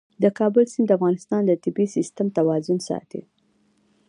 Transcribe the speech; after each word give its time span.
د 0.23 0.25
کابل 0.39 0.65
سیند 0.73 0.87
د 0.89 0.91
افغانستان 0.97 1.41
د 1.45 1.51
طبعي 1.63 1.87
سیسټم 1.95 2.27
توازن 2.37 2.77
ساتي. 2.89 3.21